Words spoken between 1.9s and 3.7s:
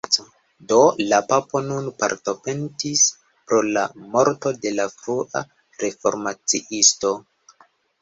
pardonpetis pro